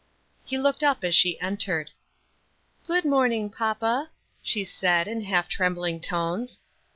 He 0.43 0.57
looked 0.57 0.83
up 0.83 1.03
as 1.03 1.13
she 1.13 1.39
entered. 1.39 1.91
"Good 2.87 3.05
morning, 3.05 3.51
papa," 3.51 4.09
she 4.41 4.63
said, 4.63 5.07
in 5.07 5.21
half 5.25 5.47
trembling 5.47 5.99
tones. 5.99 6.59